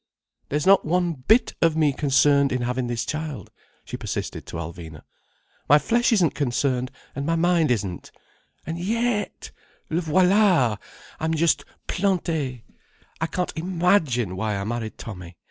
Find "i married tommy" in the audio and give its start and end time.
14.55-15.37